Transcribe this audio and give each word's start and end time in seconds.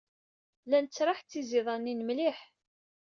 La 0.69 0.77
nettraḥ 0.79 1.19
d 1.21 1.27
tiẓidanin 1.29 2.01
mliḥ. 2.05 2.39